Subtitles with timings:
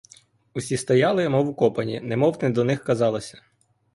[0.53, 3.41] Усі стояли, мов укопані, немов не до них казалося.